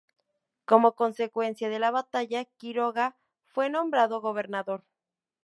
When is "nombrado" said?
3.69-4.19